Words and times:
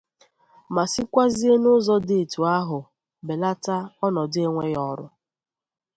ma 0.73 0.83
sikwazie 0.91 1.53
n'ụzọ 1.61 1.95
dị 2.07 2.15
etu 2.23 2.39
ahụ 2.57 2.79
bèlata 3.25 3.75
ọnọdụ 4.05 4.39
enweghị 4.45 4.77
ọrụ. 4.89 5.05